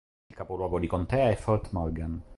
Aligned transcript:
Il 0.31 0.35
capoluogo 0.35 0.79
di 0.79 0.87
contea 0.87 1.29
è 1.29 1.35
Fort 1.35 1.69
Morgan. 1.73 2.19